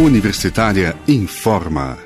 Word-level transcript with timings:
Universitária 0.00 0.92
informa. 1.06 1.96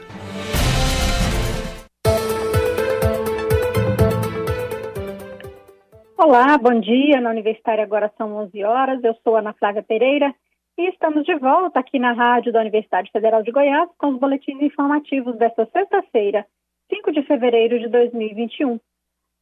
Olá, 6.18 6.58
bom 6.58 6.78
dia. 6.78 7.18
Na 7.18 7.30
Universitária 7.30 7.82
agora 7.82 8.12
são 8.18 8.36
11 8.44 8.62
horas. 8.62 9.02
Eu 9.02 9.16
sou 9.24 9.36
Ana 9.36 9.54
Flávia 9.54 9.82
Pereira 9.82 10.34
e 10.76 10.90
estamos 10.90 11.24
de 11.24 11.34
volta 11.38 11.80
aqui 11.80 11.98
na 11.98 12.12
rádio 12.12 12.52
da 12.52 12.60
Universidade 12.60 13.10
Federal 13.10 13.42
de 13.42 13.50
Goiás 13.50 13.88
com 13.96 14.08
os 14.08 14.20
boletins 14.20 14.60
informativos 14.60 15.38
desta 15.38 15.64
sexta-feira, 15.72 16.44
5 16.94 17.10
de 17.10 17.22
fevereiro 17.22 17.78
de 17.80 17.88
2021. 17.88 18.78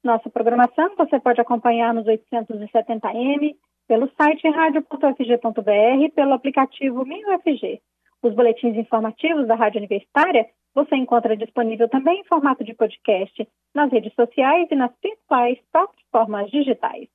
Nossa 0.05 0.31
programação 0.31 0.95
você 0.97 1.19
pode 1.19 1.41
acompanhar 1.41 1.93
nos 1.93 2.07
870m, 2.07 3.57
pelo 3.89 4.09
site 4.17 4.49
radio.fg.br 4.49 6.05
e 6.05 6.09
pelo 6.11 6.33
aplicativo 6.33 7.05
MinUFG. 7.05 7.83
Os 8.23 8.35
boletins 8.35 8.77
informativos 8.77 9.47
da 9.47 9.55
Rádio 9.55 9.79
Universitária 9.79 10.47
você 10.75 10.95
encontra 10.97 11.37
disponível 11.37 11.89
também 11.89 12.21
em 12.21 12.25
formato 12.25 12.63
de 12.63 12.75
podcast 12.75 13.49
nas 13.75 13.91
redes 13.91 14.13
sociais 14.15 14.69
e 14.71 14.75
nas 14.75 14.93
principais 15.01 15.59
plataformas 15.73 16.51
digitais. 16.51 17.09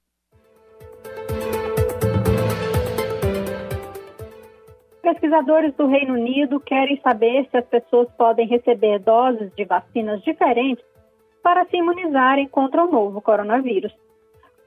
Pesquisadores 5.01 5.75
do 5.75 5.87
Reino 5.87 6.13
Unido 6.13 6.59
querem 6.59 6.99
saber 7.01 7.47
se 7.49 7.57
as 7.57 7.65
pessoas 7.65 8.09
podem 8.13 8.47
receber 8.47 8.99
doses 8.99 9.53
de 9.55 9.65
vacinas 9.65 10.23
diferentes 10.23 10.83
para 11.43 11.65
se 11.65 11.77
imunizarem 11.77 12.47
contra 12.47 12.83
o 12.83 12.91
novo 12.91 13.21
coronavírus. 13.21 13.93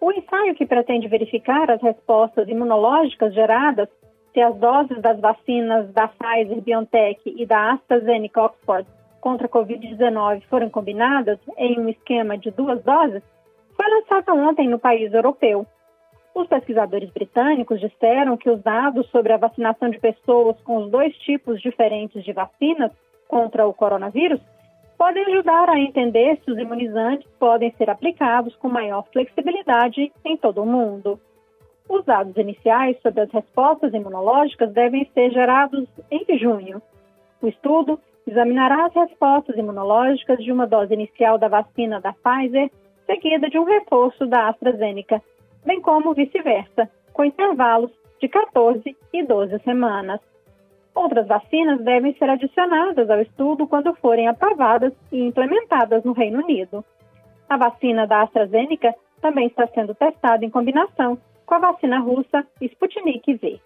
O 0.00 0.12
ensaio 0.12 0.54
que 0.54 0.66
pretende 0.66 1.08
verificar 1.08 1.70
as 1.70 1.80
respostas 1.80 2.48
imunológicas 2.48 3.32
geradas 3.32 3.88
se 4.34 4.40
as 4.40 4.56
doses 4.56 5.00
das 5.00 5.18
vacinas 5.20 5.90
da 5.92 6.08
Pfizer, 6.08 6.60
BioNTech 6.60 7.20
e 7.24 7.46
da 7.46 7.74
AstraZeneca 7.74 8.42
Oxford 8.42 8.86
contra 9.20 9.46
a 9.46 9.50
Covid-19 9.50 10.42
forem 10.50 10.68
combinadas 10.68 11.38
em 11.56 11.78
um 11.78 11.88
esquema 11.88 12.36
de 12.36 12.50
duas 12.50 12.82
doses, 12.82 13.22
foi 13.76 13.88
lançado 13.88 14.36
ontem 14.36 14.68
no 14.68 14.78
país 14.78 15.14
europeu. 15.14 15.64
Os 16.34 16.48
pesquisadores 16.48 17.08
britânicos 17.10 17.80
disseram 17.80 18.36
que 18.36 18.50
os 18.50 18.60
dados 18.60 19.08
sobre 19.10 19.32
a 19.32 19.36
vacinação 19.36 19.88
de 19.88 20.00
pessoas 20.00 20.60
com 20.62 20.78
os 20.78 20.90
dois 20.90 21.16
tipos 21.18 21.62
diferentes 21.62 22.24
de 22.24 22.32
vacinas 22.32 22.90
contra 23.28 23.66
o 23.66 23.72
coronavírus 23.72 24.40
podem 24.98 25.24
ajudar 25.26 25.70
a 25.70 25.78
entender 25.78 26.40
se 26.44 26.50
os 26.50 26.58
imunizantes 26.58 27.28
podem 27.38 27.72
ser 27.78 27.88
aplicados 27.88 28.54
com 28.56 28.68
maior 28.68 29.04
flexibilidade 29.12 30.12
em 30.24 30.36
todo 30.36 30.60
o 30.60 30.66
mundo. 30.66 31.20
Os 31.88 32.04
dados 32.04 32.36
iniciais 32.36 33.00
sobre 33.02 33.20
as 33.20 33.30
respostas 33.30 33.92
imunológicas 33.92 34.72
devem 34.72 35.08
ser 35.12 35.30
gerados 35.30 35.86
em 36.10 36.38
junho. 36.38 36.80
O 37.42 37.46
estudo 37.46 38.00
examinará 38.26 38.86
as 38.86 38.94
respostas 38.94 39.56
imunológicas 39.56 40.38
de 40.38 40.50
uma 40.50 40.66
dose 40.66 40.94
inicial 40.94 41.36
da 41.36 41.48
vacina 41.48 42.00
da 42.00 42.14
Pfizer, 42.14 42.70
seguida 43.04 43.50
de 43.50 43.58
um 43.58 43.64
reforço 43.64 44.26
da 44.26 44.48
AstraZeneca, 44.48 45.22
bem 45.64 45.80
como 45.82 46.14
vice-versa, 46.14 46.88
com 47.12 47.22
intervalos 47.22 47.90
de 48.18 48.28
14 48.28 48.96
e 49.12 49.22
12 49.22 49.58
semanas. 49.58 50.20
Outras 50.94 51.26
vacinas 51.26 51.84
devem 51.84 52.14
ser 52.14 52.30
adicionadas 52.30 53.10
ao 53.10 53.20
estudo 53.20 53.66
quando 53.66 53.94
forem 53.96 54.26
aprovadas 54.26 54.94
e 55.12 55.20
implementadas 55.20 56.02
no 56.02 56.12
Reino 56.12 56.42
Unido. 56.42 56.82
A 57.46 57.58
vacina 57.58 58.06
da 58.06 58.22
AstraZeneca 58.22 58.94
também 59.20 59.48
está 59.48 59.66
sendo 59.66 59.94
testada 59.94 60.44
em 60.44 60.50
combinação 60.50 61.18
com 61.46 61.54
a 61.54 61.58
vacina 61.58 61.98
russa 62.00 62.46
Sputnik 62.60 63.34
V. 63.34 63.60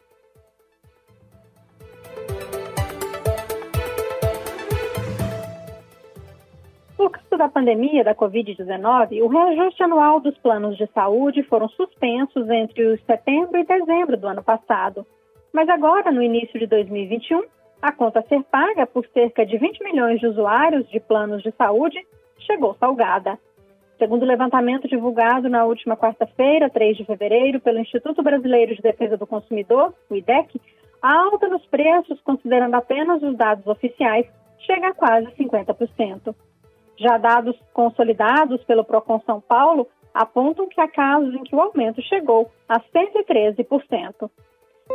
Por 6.96 7.10
causa 7.10 7.36
da 7.36 7.48
pandemia 7.48 8.02
da 8.02 8.14
Covid-19, 8.14 9.22
o 9.22 9.28
reajuste 9.28 9.82
anual 9.82 10.20
dos 10.20 10.36
planos 10.38 10.76
de 10.76 10.86
saúde 10.88 11.44
foram 11.44 11.68
suspensos 11.68 12.50
entre 12.50 12.84
os 12.86 13.00
setembro 13.04 13.58
e 13.58 13.64
dezembro 13.64 14.16
do 14.16 14.26
ano 14.26 14.42
passado. 14.42 15.06
Mas 15.52 15.68
agora, 15.68 16.10
no 16.10 16.22
início 16.22 16.58
de 16.58 16.66
2021, 16.66 17.44
a 17.80 17.92
conta 17.92 18.18
a 18.18 18.22
ser 18.24 18.42
paga 18.44 18.86
por 18.86 19.06
cerca 19.14 19.46
de 19.46 19.56
20 19.56 19.84
milhões 19.84 20.18
de 20.18 20.26
usuários 20.26 20.88
de 20.90 20.98
planos 20.98 21.42
de 21.42 21.52
saúde 21.52 22.04
chegou 22.38 22.74
salgada. 22.74 23.38
Segundo 23.98 24.22
o 24.22 24.26
levantamento 24.26 24.86
divulgado 24.86 25.48
na 25.48 25.64
última 25.64 25.96
quarta-feira, 25.96 26.70
3 26.70 26.98
de 26.98 27.04
fevereiro, 27.04 27.60
pelo 27.60 27.80
Instituto 27.80 28.22
Brasileiro 28.22 28.74
de 28.74 28.80
Defesa 28.80 29.16
do 29.16 29.26
Consumidor, 29.26 29.92
o 30.08 30.14
IDEC, 30.14 30.60
a 31.02 31.18
alta 31.24 31.48
nos 31.48 31.66
preços, 31.66 32.20
considerando 32.20 32.74
apenas 32.74 33.20
os 33.22 33.36
dados 33.36 33.66
oficiais, 33.66 34.24
chega 34.60 34.88
a 34.88 34.94
quase 34.94 35.26
50%. 35.32 36.32
Já 36.96 37.18
dados 37.18 37.56
consolidados 37.72 38.62
pelo 38.64 38.84
Procon 38.84 39.20
São 39.26 39.40
Paulo 39.40 39.88
apontam 40.14 40.68
que 40.68 40.80
há 40.80 40.86
casos 40.88 41.34
em 41.34 41.42
que 41.42 41.54
o 41.54 41.60
aumento 41.60 42.00
chegou 42.02 42.50
a 42.68 42.80
113%. 42.80 44.30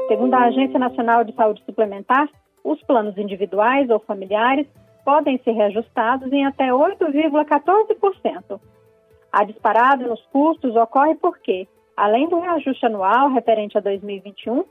Segundo 0.07 0.33
a 0.33 0.45
Agência 0.45 0.79
Nacional 0.79 1.25
de 1.25 1.33
Saúde 1.33 1.61
Suplementar, 1.65 2.29
os 2.63 2.81
planos 2.83 3.17
individuais 3.17 3.89
ou 3.89 3.99
familiares 3.99 4.67
podem 5.03 5.37
ser 5.39 5.51
reajustados 5.51 6.31
em 6.31 6.45
até 6.45 6.69
8,14%. 6.69 8.59
A 9.33 9.43
disparada 9.45 10.07
nos 10.07 10.21
custos 10.27 10.75
ocorre 10.75 11.15
porque, 11.15 11.67
além 11.97 12.29
do 12.29 12.39
reajuste 12.39 12.85
anual 12.85 13.29
referente 13.29 13.75
a 13.75 13.81
2021, 13.81 14.63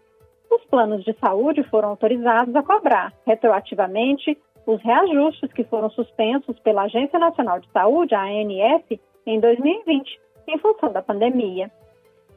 os 0.48 0.64
planos 0.66 1.02
de 1.02 1.12
saúde 1.14 1.64
foram 1.64 1.88
autorizados 1.88 2.54
a 2.54 2.62
cobrar 2.62 3.12
retroativamente 3.26 4.38
os 4.64 4.80
reajustes 4.80 5.52
que 5.52 5.64
foram 5.64 5.90
suspensos 5.90 6.56
pela 6.60 6.82
Agência 6.82 7.18
Nacional 7.18 7.58
de 7.58 7.68
Saúde, 7.72 8.14
a 8.14 8.22
ANS, 8.22 8.84
em 9.26 9.40
2020, 9.40 10.20
em 10.46 10.56
função 10.58 10.92
da 10.92 11.02
pandemia. 11.02 11.68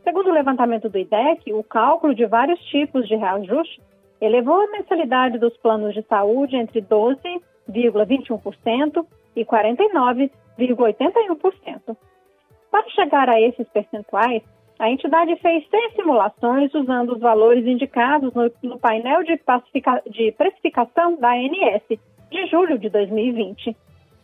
Segundo 0.03 0.31
o 0.31 0.34
levantamento 0.34 0.90
do 0.90 0.97
IDEC, 0.97 1.53
o 1.53 1.63
cálculo 1.63 2.16
de 2.16 2.25
vários 2.25 2.59
tipos 2.66 3.07
de 3.07 3.16
reajuste 3.16 3.80
elevou 4.19 4.62
a 4.62 4.72
mensalidade 4.72 5.38
dos 5.38 5.56
planos 5.57 5.94
de 5.94 6.02
saúde 6.07 6.56
entre 6.56 6.81
12,21% 6.81 9.06
e 9.36 9.46
49,81%. 9.46 11.96
Para 12.75 12.90
chegar 12.90 13.30
a 13.30 13.40
esses 13.40 13.66
percentuais, 13.69 14.44
a 14.78 14.90
entidade 14.91 15.34
fez 15.38 15.66
seis 15.69 15.96
simulações 15.96 16.74
usando 16.74 17.13
os 17.13 17.22
valores 17.22 17.66
indicados 17.66 18.34
no, 18.34 18.52
no 18.63 18.78
painel 18.78 19.24
de, 19.24 19.40
de 20.09 20.34
precificação 20.34 21.16
da 21.16 21.31
ANS 21.31 21.84
de 22.30 22.46
julho 22.47 22.78
de 22.78 22.90
2020. 22.90 23.78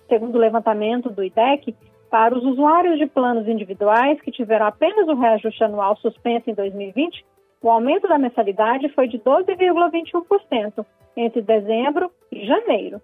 Segundo 0.10 0.36
o 0.36 0.38
levantamento 0.38 1.10
do 1.10 1.24
IDEC, 1.24 1.74
para 2.10 2.38
os 2.38 2.44
usuários 2.44 3.00
de 3.00 3.06
planos 3.06 3.48
individuais 3.48 4.20
que 4.20 4.32
tiveram 4.32 4.66
apenas 4.66 5.08
o 5.08 5.16
reajuste 5.16 5.64
anual 5.64 5.96
suspenso 5.96 6.50
em 6.50 6.54
2020, 6.54 7.26
o 7.62 7.70
aumento 7.70 8.06
da 8.10 8.18
mensalidade 8.18 8.90
foi 8.90 9.08
de 9.08 9.18
12,21% 9.20 10.86
entre 11.16 11.42
dezembro 11.42 12.12
e 12.30 12.46
janeiro. 12.46 13.02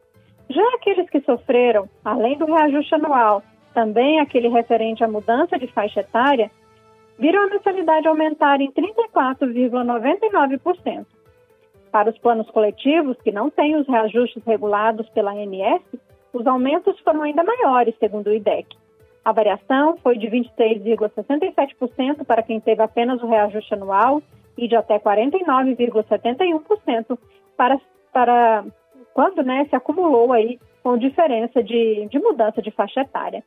Já 0.50 0.68
aqueles 0.76 1.10
que 1.10 1.22
sofreram, 1.22 1.88
além 2.04 2.38
do 2.38 2.44
reajuste 2.44 2.96
anual, 2.96 3.42
também 3.78 4.20
aquele 4.20 4.48
referente 4.48 5.04
à 5.04 5.08
mudança 5.08 5.60
de 5.60 5.68
faixa 5.68 6.00
etária, 6.00 6.50
viram 7.20 7.44
a 7.44 7.48
mensalidade 7.48 8.08
aumentar 8.08 8.60
em 8.60 8.72
34,99%. 8.72 11.06
Para 11.92 12.10
os 12.10 12.18
planos 12.18 12.50
coletivos, 12.50 13.16
que 13.22 13.32
não 13.32 13.52
têm 13.52 13.76
os 13.76 13.88
reajustes 13.88 14.44
regulados 14.44 15.08
pela 15.10 15.32
ANS, 15.32 15.84
os 16.34 16.48
aumentos 16.48 17.00
foram 17.02 17.22
ainda 17.22 17.44
maiores, 17.44 17.94
segundo 18.00 18.32
o 18.32 18.34
IDEC. 18.34 18.66
A 19.24 19.32
variação 19.32 19.96
foi 19.98 20.18
de 20.18 20.26
26,67% 20.26 22.26
para 22.26 22.42
quem 22.42 22.60
teve 22.60 22.82
apenas 22.82 23.22
o 23.22 23.28
reajuste 23.28 23.76
anual 23.76 24.24
e 24.58 24.68
de 24.68 24.76
até 24.76 24.98
49,71% 24.98 27.16
para, 27.56 27.80
para 28.12 28.66
quando 29.14 29.44
né, 29.44 29.68
se 29.70 29.76
acumulou 29.76 30.34
aí 30.34 30.60
com 30.82 30.98
diferença 30.98 31.62
de, 31.62 32.08
de 32.08 32.18
mudança 32.18 32.60
de 32.60 32.72
faixa 32.72 33.02
etária. 33.02 33.44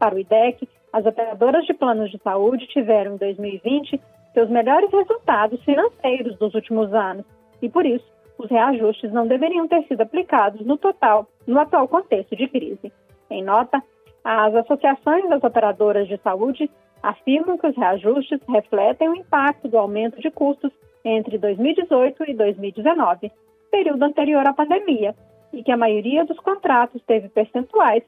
Para 0.00 0.14
o 0.14 0.18
IDEC, 0.18 0.66
as 0.94 1.04
operadoras 1.04 1.66
de 1.66 1.74
planos 1.74 2.10
de 2.10 2.16
saúde 2.22 2.66
tiveram 2.68 3.14
em 3.14 3.18
2020 3.18 4.00
seus 4.32 4.48
melhores 4.48 4.90
resultados 4.90 5.62
financeiros 5.62 6.38
dos 6.38 6.54
últimos 6.54 6.94
anos 6.94 7.26
e, 7.60 7.68
por 7.68 7.84
isso, 7.84 8.06
os 8.38 8.48
reajustes 8.50 9.12
não 9.12 9.26
deveriam 9.26 9.68
ter 9.68 9.86
sido 9.86 10.00
aplicados 10.00 10.64
no 10.64 10.78
total 10.78 11.26
no 11.46 11.60
atual 11.60 11.86
contexto 11.86 12.34
de 12.34 12.48
crise. 12.48 12.90
Em 13.28 13.44
nota, 13.44 13.82
as 14.24 14.54
associações 14.54 15.28
das 15.28 15.44
operadoras 15.44 16.08
de 16.08 16.16
saúde 16.22 16.70
afirmam 17.02 17.58
que 17.58 17.66
os 17.66 17.76
reajustes 17.76 18.40
refletem 18.48 19.10
o 19.10 19.14
impacto 19.14 19.68
do 19.68 19.76
aumento 19.76 20.18
de 20.18 20.30
custos 20.30 20.72
entre 21.04 21.36
2018 21.36 22.30
e 22.30 22.34
2019, 22.34 23.30
período 23.70 24.02
anterior 24.02 24.46
à 24.46 24.54
pandemia, 24.54 25.14
e 25.52 25.62
que 25.62 25.72
a 25.72 25.76
maioria 25.76 26.24
dos 26.24 26.38
contratos 26.40 27.02
teve 27.06 27.28
percentuais 27.28 28.02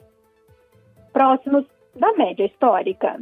próximos 1.12 1.66
da 1.94 2.12
média 2.14 2.44
histórica. 2.44 3.20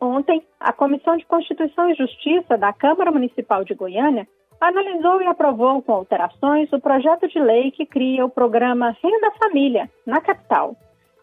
11 0.00 0.22
Ontem, 0.22 0.42
a 0.58 0.72
Comissão 0.72 1.16
de 1.16 1.24
Constituição 1.26 1.88
e 1.88 1.94
Justiça 1.94 2.58
da 2.58 2.72
Câmara 2.72 3.10
Municipal 3.10 3.64
de 3.64 3.72
Goiânia 3.72 4.26
analisou 4.60 5.22
e 5.22 5.26
aprovou 5.26 5.80
com 5.80 5.92
alterações 5.92 6.72
o 6.72 6.80
projeto 6.80 7.28
de 7.28 7.38
lei 7.38 7.70
que 7.70 7.86
cria 7.86 8.24
o 8.24 8.30
programa 8.30 8.96
Renda 9.02 9.30
Família, 9.42 9.88
na 10.04 10.20
capital. 10.20 10.76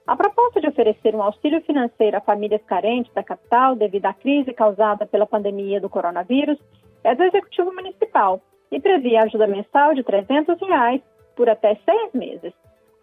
A 0.07 0.15
proposta 0.15 0.59
de 0.59 0.67
oferecer 0.67 1.13
um 1.13 1.21
auxílio 1.21 1.61
financeiro 1.61 2.17
a 2.17 2.21
famílias 2.21 2.61
carentes 2.63 3.13
da 3.13 3.21
capital 3.21 3.75
devido 3.75 4.05
à 4.05 4.13
crise 4.13 4.53
causada 4.53 5.05
pela 5.05 5.27
pandemia 5.27 5.79
do 5.79 5.89
coronavírus 5.89 6.57
é 7.03 7.13
do 7.13 7.23
Executivo 7.23 7.73
Municipal 7.73 8.41
e 8.71 8.79
prevê 8.79 9.17
ajuda 9.17 9.47
mensal 9.47 9.93
de 9.93 10.03
300 10.03 10.59
reais 10.61 11.01
por 11.35 11.49
até 11.49 11.75
seis 11.85 12.13
meses. 12.13 12.53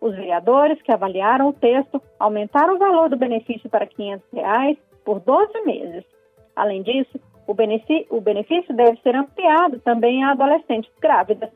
Os 0.01 0.15
vereadores 0.15 0.81
que 0.83 0.93
avaliaram 0.93 1.49
o 1.49 1.53
texto 1.53 2.01
aumentaram 2.19 2.75
o 2.75 2.79
valor 2.79 3.09
do 3.09 3.17
benefício 3.17 3.69
para 3.69 3.87
500 3.87 4.25
reais 4.33 4.77
por 5.05 5.21
12 5.21 5.65
meses. 5.65 6.05
Além 6.55 6.83
disso, 6.83 7.19
o 7.47 7.55
benefício, 7.55 8.07
o 8.11 8.21
benefício 8.21 8.75
deve 8.75 9.01
ser 9.01 9.15
ampliado 9.15 9.79
também 9.81 10.23
a 10.23 10.33
adolescentes 10.33 10.91
grávidas. 11.01 11.51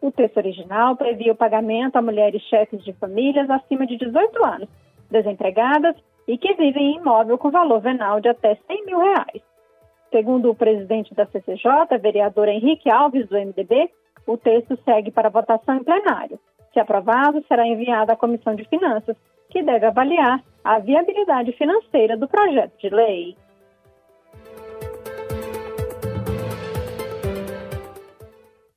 O 0.00 0.10
texto 0.10 0.36
original 0.38 0.96
previa 0.96 1.32
o 1.32 1.36
pagamento 1.36 1.96
a 1.96 2.02
mulheres 2.02 2.42
chefes 2.42 2.82
de 2.84 2.92
famílias 2.94 3.48
acima 3.50 3.86
de 3.86 3.96
18 3.96 4.44
anos, 4.44 4.68
desempregadas 5.10 5.94
e 6.26 6.38
que 6.38 6.54
vivem 6.54 6.92
em 6.92 6.96
imóvel 6.96 7.36
com 7.38 7.50
valor 7.50 7.80
venal 7.80 8.20
de 8.20 8.28
até 8.28 8.56
100 8.66 8.86
mil 8.86 8.98
reais. 8.98 9.51
Segundo 10.12 10.50
o 10.50 10.54
presidente 10.54 11.14
da 11.14 11.24
CCJ, 11.24 11.98
vereador 11.98 12.46
Henrique 12.46 12.90
Alves, 12.90 13.26
do 13.28 13.34
MDB, 13.34 13.90
o 14.26 14.36
texto 14.36 14.78
segue 14.84 15.10
para 15.10 15.30
votação 15.30 15.76
em 15.76 15.82
plenário. 15.82 16.38
Se 16.70 16.78
aprovado, 16.78 17.42
será 17.48 17.66
enviado 17.66 18.12
à 18.12 18.16
Comissão 18.16 18.54
de 18.54 18.68
Finanças, 18.68 19.16
que 19.48 19.62
deve 19.62 19.86
avaliar 19.86 20.44
a 20.62 20.78
viabilidade 20.78 21.52
financeira 21.52 22.14
do 22.14 22.28
projeto 22.28 22.78
de 22.78 22.90
lei. 22.90 23.36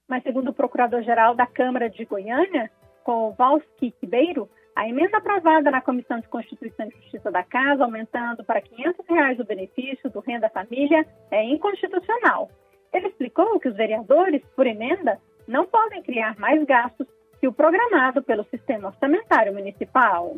Mas, 0.07 0.23
segundo 0.23 0.51
o 0.51 0.53
Procurador-Geral 0.53 1.35
da 1.35 1.45
Câmara 1.45 1.89
de 1.89 2.05
Goiânia, 2.05 2.71
com 3.03 3.31
Valsky 3.37 3.93
Ribeiro, 4.01 4.49
a 4.75 4.89
emenda 4.89 5.17
aprovada 5.17 5.71
na 5.71 5.81
Comissão 5.81 6.19
de 6.19 6.27
Constituição 6.27 6.85
e 6.85 7.01
Justiça 7.01 7.31
da 7.31 7.43
Casa, 7.43 7.85
aumentando 7.85 8.43
para 8.43 8.59
500 8.59 9.05
reais 9.07 9.39
o 9.39 9.45
benefício 9.45 10.09
do 10.09 10.19
Renda 10.19 10.49
Família, 10.49 11.07
é 11.31 11.43
inconstitucional. 11.45 12.49
Ele 12.91 13.07
explicou 13.07 13.57
que 13.59 13.69
os 13.69 13.75
vereadores, 13.75 14.43
por 14.53 14.67
emenda, 14.67 15.17
não 15.47 15.65
podem 15.65 16.03
criar 16.03 16.37
mais 16.37 16.61
gastos 16.65 17.07
que 17.39 17.47
o 17.47 17.53
programado 17.53 18.21
pelo 18.21 18.43
sistema 18.45 18.89
orçamentário 18.89 19.53
municipal. 19.53 20.35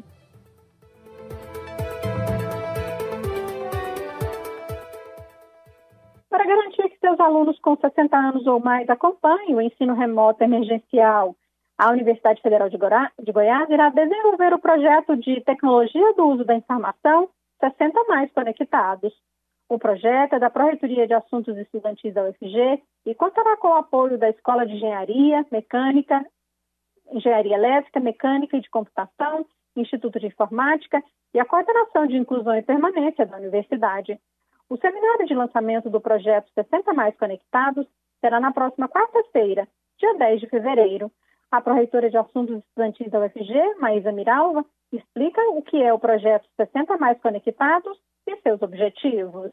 Para 6.29 6.45
garantir 6.45 6.89
que 6.89 6.99
seus 6.99 7.19
alunos 7.19 7.59
com 7.59 7.75
60 7.75 8.15
anos 8.15 8.45
ou 8.45 8.59
mais 8.59 8.87
acompanhem 8.87 9.55
o 9.55 9.61
ensino 9.61 9.95
remoto 9.95 10.43
emergencial 10.43 11.35
a 11.77 11.91
Universidade 11.91 12.41
Federal 12.41 12.69
de, 12.69 12.77
de 12.77 13.31
Goiás 13.31 13.69
irá 13.69 13.89
desenvolver 13.89 14.53
o 14.53 14.59
projeto 14.59 15.15
de 15.15 15.41
tecnologia 15.41 16.13
do 16.13 16.27
uso 16.27 16.43
da 16.43 16.55
informação 16.55 17.29
60 17.59 18.03
mais 18.05 18.31
conectados. 18.31 19.13
O 19.69 19.77
projeto 19.77 20.33
é 20.33 20.39
da 20.39 20.49
Pró-Reitoria 20.49 21.05
de 21.05 21.13
Assuntos 21.13 21.55
Estudantis 21.57 22.13
da 22.13 22.23
UFG 22.23 22.81
e 23.05 23.13
contará 23.13 23.57
com 23.57 23.67
o 23.67 23.75
apoio 23.75 24.17
da 24.17 24.29
Escola 24.29 24.65
de 24.65 24.73
Engenharia, 24.73 25.45
Mecânica, 25.51 26.25
Engenharia 27.11 27.55
Elétrica, 27.55 27.99
Mecânica 27.99 28.57
e 28.57 28.61
de 28.61 28.69
Computação, 28.69 29.45
Instituto 29.75 30.19
de 30.19 30.27
Informática 30.27 31.03
e 31.33 31.39
a 31.39 31.45
coordenação 31.45 32.07
de 32.07 32.17
inclusão 32.17 32.55
e 32.55 32.63
permanência 32.63 33.25
da 33.25 33.37
universidade. 33.37 34.19
O 34.69 34.77
seminário 34.77 35.25
de 35.27 35.33
lançamento 35.33 35.89
do 35.89 36.01
projeto 36.01 36.49
60 36.53 36.93
Mais 36.93 37.15
Conectados 37.17 37.85
será 38.19 38.39
na 38.39 38.51
próxima 38.51 38.89
quarta-feira, 38.89 39.67
dia 39.99 40.15
10 40.15 40.41
de 40.41 40.47
fevereiro. 40.47 41.11
A 41.49 41.61
pró-reitora 41.61 42.09
de 42.09 42.17
Assuntos 42.17 42.57
Estudantis 42.57 43.09
da 43.09 43.19
UFG, 43.19 43.79
Maísa 43.79 44.11
Miralva, 44.11 44.65
explica 44.91 45.41
o 45.51 45.61
que 45.61 45.77
é 45.81 45.93
o 45.93 45.99
projeto 45.99 46.47
60 46.57 46.97
Mais 46.97 47.19
Conectados 47.21 47.97
e 48.27 48.35
seus 48.41 48.61
objetivos. 48.61 49.51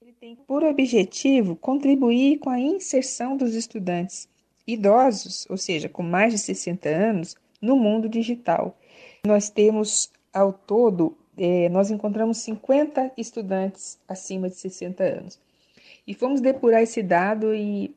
Ele 0.00 0.12
tem 0.12 0.36
por 0.36 0.64
objetivo 0.64 1.56
contribuir 1.56 2.38
com 2.38 2.48
a 2.48 2.58
inserção 2.58 3.36
dos 3.36 3.54
estudantes 3.54 4.28
idosos, 4.66 5.46
ou 5.50 5.56
seja, 5.56 5.88
com 5.88 6.02
mais 6.02 6.32
de 6.32 6.38
60 6.38 6.88
anos, 6.88 7.36
no 7.60 7.76
mundo 7.76 8.08
digital. 8.08 8.76
Nós 9.26 9.50
temos 9.50 10.10
ao 10.32 10.52
todo, 10.52 11.16
é, 11.36 11.68
nós 11.68 11.90
encontramos 11.90 12.38
50 12.38 13.12
estudantes 13.16 13.98
acima 14.08 14.48
de 14.48 14.56
60 14.56 15.02
anos. 15.02 15.40
E 16.06 16.14
fomos 16.14 16.40
depurar 16.40 16.82
esse 16.82 17.02
dado 17.02 17.54
e 17.54 17.94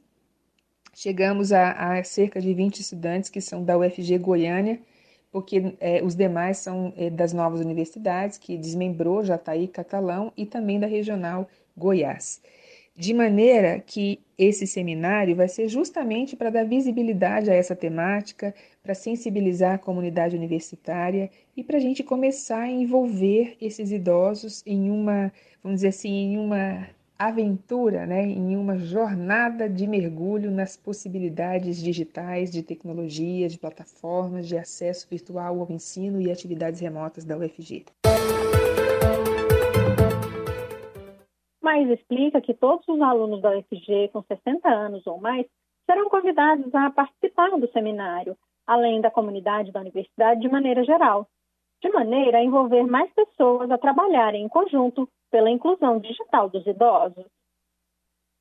Chegamos 0.93 1.51
a, 1.51 1.71
a, 1.71 2.03
cerca 2.03 2.41
de 2.41 2.53
20 2.53 2.79
estudantes 2.79 3.29
que 3.29 3.39
são 3.39 3.63
da 3.63 3.77
UFG 3.77 4.17
Goiânia, 4.17 4.79
porque 5.31 5.75
é, 5.79 6.03
os 6.03 6.15
demais 6.15 6.57
são 6.57 6.93
é, 6.97 7.09
das 7.09 7.31
novas 7.31 7.61
universidades, 7.61 8.37
que 8.37 8.57
desmembrou 8.57 9.23
Jataí 9.23 9.67
Catalão 9.67 10.33
e 10.35 10.45
também 10.45 10.79
da 10.79 10.87
regional 10.87 11.47
Goiás. 11.77 12.41
De 12.95 13.13
maneira 13.13 13.79
que 13.79 14.19
esse 14.37 14.67
seminário 14.67 15.35
vai 15.35 15.47
ser 15.47 15.69
justamente 15.69 16.35
para 16.35 16.49
dar 16.49 16.65
visibilidade 16.65 17.49
a 17.49 17.53
essa 17.55 17.75
temática, 17.75 18.53
para 18.83 18.93
sensibilizar 18.93 19.75
a 19.75 19.77
comunidade 19.77 20.35
universitária 20.35 21.29
e 21.55 21.63
para 21.63 21.77
a 21.77 21.79
gente 21.79 22.03
começar 22.03 22.61
a 22.61 22.69
envolver 22.69 23.55
esses 23.61 23.91
idosos 23.91 24.61
em 24.65 24.91
uma, 24.91 25.31
vamos 25.63 25.77
dizer 25.77 25.87
assim, 25.87 26.33
em 26.33 26.37
uma 26.37 26.87
aventura 27.27 28.05
né, 28.07 28.23
em 28.23 28.55
uma 28.55 28.77
jornada 28.77 29.69
de 29.69 29.85
mergulho 29.85 30.49
nas 30.49 30.75
possibilidades 30.75 31.81
digitais, 31.81 32.51
de 32.51 32.63
tecnologia, 32.63 33.47
de 33.47 33.59
plataformas, 33.59 34.47
de 34.47 34.57
acesso 34.57 35.07
virtual 35.07 35.59
ao 35.59 35.71
ensino 35.71 36.19
e 36.19 36.31
atividades 36.31 36.79
remotas 36.79 37.23
da 37.23 37.37
UFG. 37.37 37.85
Mas 41.61 41.89
explica 41.91 42.41
que 42.41 42.55
todos 42.55 42.87
os 42.87 42.99
alunos 42.99 43.41
da 43.41 43.51
UFG 43.51 44.09
com 44.11 44.23
60 44.23 44.67
anos 44.67 45.05
ou 45.05 45.19
mais 45.21 45.45
serão 45.89 46.09
convidados 46.09 46.73
a 46.73 46.89
participar 46.89 47.49
do 47.51 47.71
seminário, 47.71 48.35
além 48.65 48.99
da 48.99 49.11
comunidade 49.11 49.71
da 49.71 49.79
universidade 49.79 50.41
de 50.41 50.49
maneira 50.49 50.83
geral, 50.83 51.27
de 51.83 51.89
maneira 51.89 52.39
a 52.39 52.43
envolver 52.43 52.83
mais 52.83 53.11
pessoas 53.13 53.69
a 53.69 53.77
trabalharem 53.77 54.43
em 54.43 54.49
conjunto 54.49 55.07
pela 55.31 55.49
inclusão 55.49 55.97
digital 55.99 56.49
dos 56.49 56.67
idosos. 56.67 57.25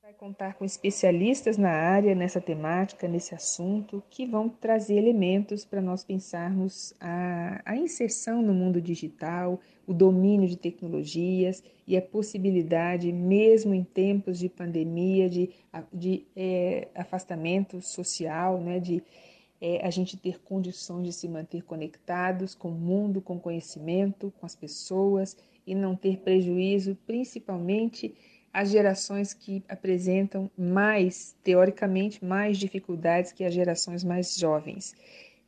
Vai 0.02 0.12
contar 0.14 0.54
com 0.54 0.64
especialistas 0.64 1.56
na 1.56 1.70
área, 1.70 2.16
nessa 2.16 2.40
temática, 2.40 3.06
nesse 3.06 3.32
assunto, 3.32 4.02
que 4.10 4.26
vão 4.26 4.48
trazer 4.48 4.96
elementos 4.96 5.64
para 5.64 5.80
nós 5.80 6.02
pensarmos 6.02 6.92
a, 6.98 7.62
a 7.64 7.76
inserção 7.76 8.42
no 8.42 8.52
mundo 8.52 8.80
digital, 8.80 9.60
o 9.86 9.94
domínio 9.94 10.48
de 10.48 10.56
tecnologias 10.56 11.62
e 11.86 11.96
a 11.96 12.02
possibilidade, 12.02 13.12
mesmo 13.12 13.72
em 13.72 13.84
tempos 13.84 14.38
de 14.38 14.48
pandemia, 14.48 15.28
de, 15.30 15.50
de 15.92 16.26
é, 16.34 16.88
afastamento 16.94 17.80
social, 17.80 18.60
né, 18.60 18.80
de 18.80 19.04
é, 19.60 19.86
a 19.86 19.90
gente 19.90 20.16
ter 20.16 20.40
condições 20.40 21.04
de 21.04 21.12
se 21.12 21.28
manter 21.28 21.62
conectados 21.62 22.54
com 22.54 22.70
o 22.70 22.74
mundo, 22.74 23.20
com 23.20 23.38
conhecimento, 23.38 24.32
com 24.40 24.46
as 24.46 24.56
pessoas 24.56 25.36
e 25.70 25.74
não 25.74 25.94
ter 25.94 26.18
prejuízo, 26.18 26.98
principalmente 27.06 28.12
as 28.52 28.70
gerações 28.70 29.32
que 29.32 29.62
apresentam 29.68 30.50
mais, 30.58 31.36
teoricamente, 31.44 32.24
mais 32.24 32.58
dificuldades 32.58 33.30
que 33.30 33.44
as 33.44 33.54
gerações 33.54 34.02
mais 34.02 34.36
jovens. 34.36 34.96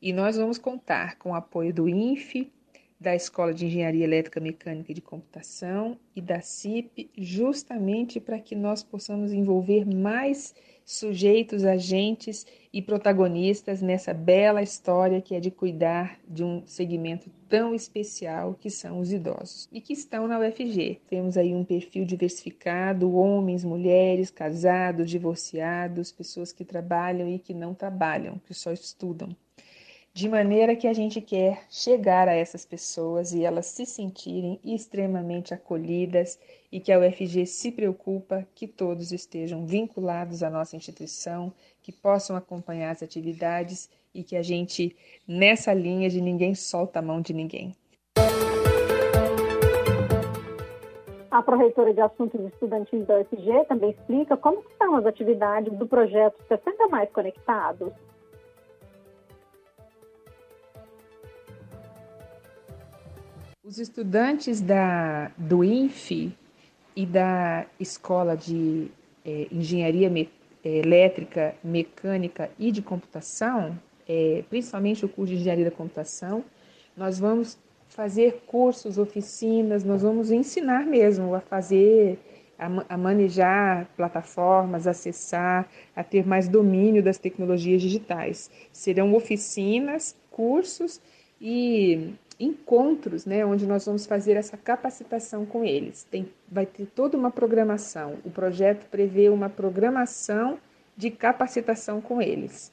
E 0.01 0.13
nós 0.13 0.37
vamos 0.37 0.59
contar 0.59 1.19
com 1.19 1.31
o 1.31 1.35
apoio 1.35 1.75
do 1.75 1.89
INFE, 1.89 2.53
da 3.01 3.17
Escola 3.17 3.53
de 3.53 3.67
Engenharia 3.67 4.05
Elétrica, 4.05 4.39
Mecânica 4.39 4.93
e 4.93 4.95
de 4.95 5.01
Computação 5.01 5.99
e 6.15 6.21
da 6.21 6.41
CIP, 6.41 7.11
justamente 7.19 8.21
para 8.21 8.39
que 8.39 8.55
nós 8.55 8.81
possamos 8.81 9.33
envolver 9.33 9.85
mais 9.85 10.55
sujeitos, 10.85 11.65
agentes 11.65 12.47
e 12.73 12.81
protagonistas 12.81 13.83
nessa 13.83 14.13
bela 14.15 14.63
história 14.63 15.21
que 15.21 15.35
é 15.35 15.41
de 15.41 15.51
cuidar 15.51 16.19
de 16.27 16.43
um 16.43 16.63
segmento 16.67 17.31
tão 17.49 17.75
especial 17.75 18.55
que 18.55 18.71
são 18.71 18.99
os 18.99 19.13
idosos 19.13 19.69
e 19.71 19.81
que 19.81 19.93
estão 19.93 20.27
na 20.27 20.39
UFG. 20.39 21.01
Temos 21.09 21.37
aí 21.37 21.55
um 21.55 21.65
perfil 21.65 22.05
diversificado: 22.05 23.15
homens, 23.15 23.65
mulheres, 23.65 24.31
casados, 24.31 25.11
divorciados, 25.11 26.13
pessoas 26.13 26.53
que 26.53 26.65
trabalham 26.65 27.29
e 27.29 27.39
que 27.39 27.53
não 27.55 27.75
trabalham, 27.75 28.41
que 28.47 28.55
só 28.55 28.73
estudam 28.73 29.37
de 30.15 30.29
maneira 30.29 30.77
que 30.77 30.87
a 30.87 30.93
gente 30.93 31.21
quer 31.21 31.65
chegar 31.71 32.29
a 32.29 32.35
essas 32.35 32.67
pessoas 32.67 33.33
e 33.33 33.45
elas 33.45 33.67
se 33.67 33.87
sentirem 33.87 34.61
extremamente 34.63 35.55
acolhidas 35.55 36.39
e 36.73 36.81
que 36.81 36.91
a 36.91 36.99
UFG 36.99 37.45
se 37.45 37.71
preocupa 37.71 38.49
que 38.55 38.67
todos 38.67 39.13
estejam 39.13 39.67
vinculados 39.67 40.43
à 40.43 40.49
nossa 40.49 40.75
instituição, 40.75 41.53
que 41.83 41.93
possam 41.93 42.35
acompanhar 42.35 42.91
as 42.91 43.03
atividades 43.03 43.91
e 44.15 44.25
que 44.25 44.35
a 44.35 44.43
gente, 44.43 44.97
nessa 45.29 45.75
linha 45.75 46.09
de 46.09 46.23
ninguém 46.23 46.55
solta 46.55 47.01
a 47.01 47.03
mão 47.03 47.21
de 47.21 47.35
ninguém. 47.35 47.77
A 51.31 51.43
proreitora 51.43 51.93
de 51.93 52.01
Assuntos 52.01 52.41
Estudantis 52.41 53.07
da 53.07 53.21
UFG 53.21 53.65
também 53.69 53.91
explica 53.91 54.37
como 54.37 54.61
estão 54.61 54.97
as 54.97 55.05
atividades 55.05 55.73
do 55.79 55.87
projeto 55.87 56.37
60 56.49 56.89
Mais 56.89 57.11
Conectados. 57.11 57.93
Os 63.65 63.79
estudantes 63.79 64.61
da, 64.61 65.31
do 65.39 65.65
INFE 65.65 66.37
e 66.95 67.07
da 67.07 67.67
Escola 67.79 68.37
de 68.37 68.89
é, 69.25 69.49
Engenharia 69.51 70.11
Me, 70.11 70.29
é, 70.65 70.79
Elétrica, 70.79 71.55
Mecânica 71.63 72.51
e 72.59 72.71
de 72.71 72.83
Computação, 72.83 73.79
é, 74.09 74.45
principalmente 74.49 75.05
o 75.05 75.09
curso 75.09 75.33
de 75.33 75.41
Engenharia 75.41 75.65
da 75.65 75.71
Computação, 75.71 76.45
nós 76.97 77.19
vamos 77.19 77.59
fazer 77.89 78.43
cursos, 78.47 78.99
oficinas, 78.99 79.85
nós 79.85 80.03
vamos 80.03 80.31
ensinar 80.31 80.87
mesmo 80.87 81.35
a 81.35 81.41
fazer, 81.41 82.19
a, 82.59 82.95
a 82.95 82.97
manejar 82.97 83.87
plataformas, 83.97 84.87
acessar, 84.87 85.69
a 85.95 86.03
ter 86.03 86.27
mais 86.27 86.49
domínio 86.49 87.03
das 87.03 87.19
tecnologias 87.19 87.83
digitais. 87.83 88.51
Serão 88.73 89.15
oficinas, 89.15 90.17
cursos 90.31 91.01
e 91.41 92.15
encontros, 92.45 93.25
né, 93.25 93.45
onde 93.45 93.67
nós 93.67 93.87
vamos 93.87 94.07
fazer 94.07 94.33
essa 94.33 94.57
capacitação 94.57 95.47
com 95.47 95.65
eles. 95.65 96.05
Tem, 96.11 96.29
vai 96.51 96.67
ter 96.67 96.87
toda 96.87 97.17
uma 97.17 97.31
programação. 97.31 98.17
O 98.25 98.31
projeto 98.31 98.87
prevê 98.91 99.29
uma 99.29 99.49
programação 99.49 100.59
de 100.97 101.11
capacitação 101.11 102.01
com 102.01 102.21
eles. 102.21 102.73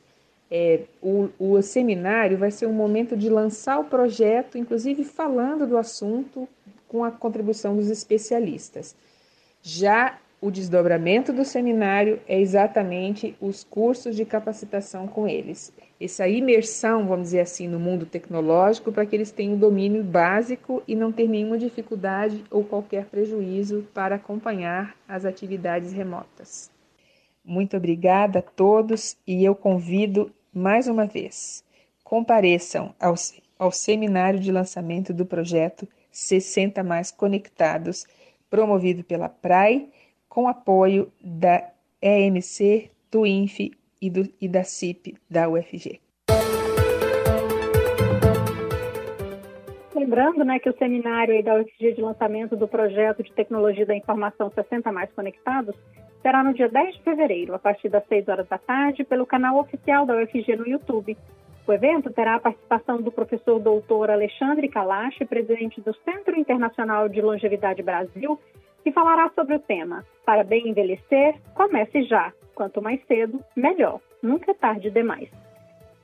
É, 0.51 0.81
o, 1.01 1.29
o 1.37 1.61
seminário 1.61 2.37
vai 2.37 2.49
ser 2.49 2.65
um 2.65 2.73
momento 2.73 3.15
de 3.15 3.29
lançar 3.29 3.79
o 3.79 3.85
projeto, 3.85 4.57
inclusive 4.57 5.03
falando 5.03 5.67
do 5.67 5.77
assunto 5.77 6.49
com 6.87 7.03
a 7.03 7.11
contribuição 7.11 7.75
dos 7.75 7.89
especialistas. 7.89 8.95
Já 9.61 10.17
o 10.41 10.49
desdobramento 10.49 11.31
do 11.33 11.45
seminário 11.45 12.19
é 12.27 12.39
exatamente 12.39 13.35
os 13.39 13.63
cursos 13.63 14.15
de 14.15 14.25
capacitação 14.25 15.07
com 15.07 15.27
eles. 15.27 15.71
Essa 15.99 16.29
imersão, 16.29 17.05
vamos 17.05 17.25
dizer 17.25 17.41
assim, 17.41 17.67
no 17.67 17.77
mundo 17.77 18.05
tecnológico 18.05 18.89
para 18.89 19.05
que 19.05 19.13
eles 19.13 19.31
tenham 19.31 19.57
domínio 19.57 20.01
básico 20.01 20.81
e 20.87 20.95
não 20.95 21.11
ter 21.11 21.27
nenhuma 21.27 21.57
dificuldade 21.57 22.41
ou 22.49 22.63
qualquer 22.63 23.05
prejuízo 23.05 23.85
para 23.93 24.15
acompanhar 24.15 24.95
as 25.05 25.25
atividades 25.25 25.91
remotas. 25.91 26.71
Muito 27.43 27.75
obrigada 27.75 28.39
a 28.39 28.41
todos 28.41 29.17
e 29.27 29.43
eu 29.43 29.53
convido 29.53 30.31
mais 30.53 30.87
uma 30.87 31.05
vez, 31.05 31.65
compareçam 32.01 32.95
ao, 32.97 33.15
ao 33.57 33.71
seminário 33.71 34.39
de 34.39 34.53
lançamento 34.53 35.13
do 35.13 35.25
projeto 35.25 35.85
60 36.11 36.81
Mais 36.81 37.11
Conectados, 37.11 38.05
promovido 38.49 39.03
pela 39.03 39.27
PRAE, 39.27 39.89
com 40.29 40.47
apoio 40.47 41.11
da 41.21 41.69
EMC, 42.01 42.89
do 43.11 43.25
INFE 43.25 43.78
e, 44.01 44.09
do, 44.09 44.29
e 44.39 44.47
da 44.47 44.63
CIP 44.63 45.15
da 45.29 45.49
UFG. 45.49 45.99
Lembrando 49.95 50.43
né, 50.43 50.59
que 50.59 50.69
o 50.69 50.77
seminário 50.77 51.43
da 51.43 51.55
UFG 51.55 51.93
de 51.93 52.01
lançamento 52.01 52.55
do 52.55 52.67
projeto 52.67 53.21
de 53.21 53.31
tecnologia 53.33 53.85
da 53.85 53.95
informação 53.95 54.49
60 54.49 54.91
Mais 54.91 55.11
Conectados 55.13 55.75
será 56.21 56.43
no 56.43 56.53
dia 56.53 56.67
10 56.67 56.95
de 56.95 57.03
fevereiro, 57.03 57.53
a 57.53 57.59
partir 57.59 57.89
das 57.89 58.05
6 58.07 58.27
horas 58.27 58.47
da 58.47 58.57
tarde, 58.57 59.03
pelo 59.03 59.25
canal 59.25 59.59
oficial 59.59 60.05
da 60.05 60.15
UFG 60.15 60.55
no 60.55 60.67
YouTube. 60.67 61.17
O 61.67 61.71
evento 61.71 62.09
terá 62.11 62.35
a 62.35 62.39
participação 62.39 63.01
do 63.01 63.11
professor 63.11 63.59
doutor 63.59 64.09
Alexandre 64.09 64.67
Kalash, 64.67 65.19
presidente 65.29 65.79
do 65.81 65.93
Centro 66.03 66.37
Internacional 66.39 67.07
de 67.07 67.21
Longevidade 67.21 67.83
Brasil, 67.83 68.39
que 68.83 68.91
falará 68.91 69.29
sobre 69.35 69.55
o 69.55 69.59
tema 69.59 70.03
Para 70.25 70.43
bem 70.43 70.69
envelhecer, 70.69 71.35
comece 71.53 72.03
já. 72.03 72.33
Quanto 72.59 72.81
mais 72.81 73.01
cedo, 73.07 73.41
melhor. 73.55 74.01
Nunca 74.21 74.51
é 74.51 74.53
tarde 74.53 74.91
demais. 74.91 75.29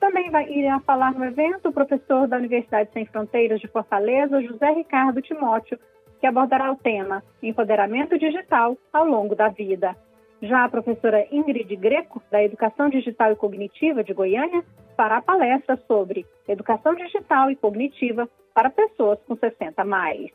Também 0.00 0.30
vai 0.30 0.48
irá 0.48 0.80
falar 0.80 1.12
no 1.12 1.22
evento 1.22 1.68
o 1.68 1.72
professor 1.72 2.26
da 2.26 2.38
Universidade 2.38 2.88
Sem 2.94 3.04
Fronteiras 3.04 3.60
de 3.60 3.68
Fortaleza, 3.68 4.40
José 4.40 4.70
Ricardo 4.70 5.20
Timóteo, 5.20 5.78
que 6.18 6.26
abordará 6.26 6.72
o 6.72 6.76
tema 6.76 7.22
Empoderamento 7.42 8.18
Digital 8.18 8.74
ao 8.90 9.04
longo 9.04 9.34
da 9.34 9.48
vida. 9.48 9.94
Já 10.40 10.64
a 10.64 10.68
professora 10.70 11.26
Ingrid 11.30 11.76
Greco, 11.76 12.22
da 12.30 12.42
Educação 12.42 12.88
Digital 12.88 13.32
e 13.32 13.36
Cognitiva 13.36 14.02
de 14.02 14.14
Goiânia, 14.14 14.64
fará 14.96 15.20
palestra 15.20 15.76
sobre 15.86 16.24
Educação 16.48 16.94
Digital 16.94 17.50
e 17.50 17.56
Cognitiva 17.56 18.26
para 18.54 18.70
pessoas 18.70 19.18
com 19.28 19.36
60 19.36 19.84
mais. 19.84 20.30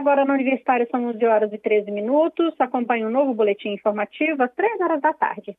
Agora 0.00 0.24
na 0.24 0.32
Universitária 0.32 0.88
são 0.90 1.08
11 1.08 1.26
horas 1.26 1.52
e 1.52 1.58
13 1.58 1.90
minutos. 1.90 2.58
Acompanhe 2.58 3.04
um 3.04 3.10
novo 3.10 3.34
boletim 3.34 3.68
informativo 3.74 4.42
às 4.42 4.50
3 4.54 4.80
horas 4.80 4.98
da 5.02 5.12
tarde. 5.12 5.54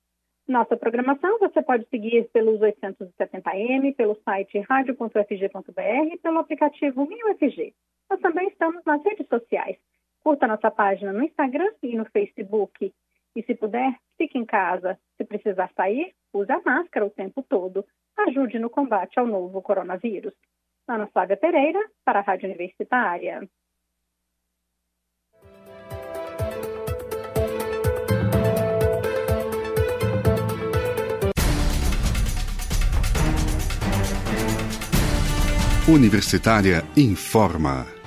Nossa 0.48 0.76
programação 0.76 1.38
você 1.38 1.62
pode 1.62 1.88
seguir 1.90 2.28
pelos 2.34 2.60
870M, 2.60 3.96
pelo 3.96 4.18
site 4.26 4.58
radio.fg.br 4.62 6.14
e 6.14 6.18
pelo 6.18 6.40
aplicativo 6.40 7.06
MinUFG. 7.06 7.72
Nós 8.10 8.20
também 8.20 8.48
estamos 8.48 8.84
nas 8.84 9.04
redes 9.04 9.28
sociais. 9.28 9.78
Curta 10.24 10.48
nossa 10.48 10.72
página 10.72 11.14
no 11.14 11.24
Instagram 11.24 11.72
e 11.84 11.96
no 11.96 12.06
Facebook. 12.06 12.92
E 13.36 13.44
se 13.44 13.54
puder, 13.54 13.96
fique 14.18 14.40
em 14.40 14.46
casa. 14.46 14.98
Se 15.18 15.24
precisar 15.24 15.70
sair, 15.76 16.16
use 16.34 16.52
a 16.52 16.60
máscara 16.66 17.06
o 17.06 17.12
tempo 17.12 17.46
todo. 17.48 17.86
Ajude 18.18 18.58
no 18.58 18.72
combate 18.72 19.20
ao 19.20 19.28
novo 19.28 19.62
coronavírus. 19.62 20.34
Ana 20.88 21.06
Flávia 21.06 21.38
Pereira, 21.38 21.80
para 22.04 22.22
a 22.22 22.24
Rádio 22.24 22.48
Universitária. 22.48 23.48
Universitária 35.92 36.86
informa. 36.96 38.01